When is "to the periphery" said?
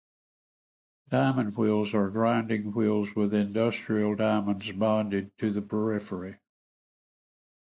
5.37-6.37